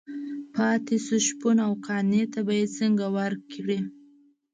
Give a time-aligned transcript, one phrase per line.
[0.55, 3.79] پاتې شو شپون او قانع ته به یې څنګه ورکړي.